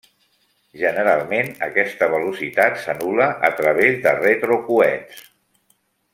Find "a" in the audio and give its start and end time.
3.51-3.53